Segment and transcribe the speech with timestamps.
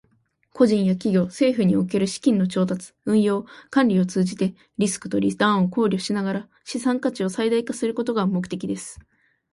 [0.53, 8.99] 個人や企業、政府における資金の調達、運用、管理を通じて、リスクとリターンを考慮しながら資産価値を最大化することが目的です。